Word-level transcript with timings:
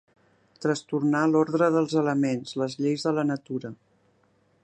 Trastornar 0.65 1.21
l'ordre 1.33 1.67
dels 1.75 1.93
elements, 2.03 2.55
les 2.63 2.79
lleis 2.81 3.07
de 3.09 3.15
la 3.21 3.27
natura. 3.35 3.75